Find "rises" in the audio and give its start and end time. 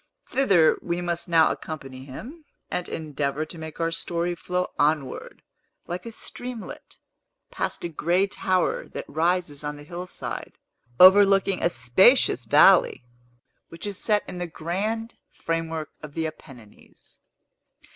9.07-9.63